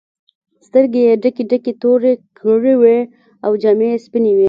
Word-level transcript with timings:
سترګې 0.67 1.01
یې 1.07 1.13
ډکې 1.21 1.43
ډکې 1.49 1.73
تورې 1.81 2.13
کړې 2.39 2.73
وې 2.81 2.99
او 3.45 3.51
جامې 3.61 3.87
یې 3.93 4.01
سپینې 4.05 4.31
وې. 4.35 4.39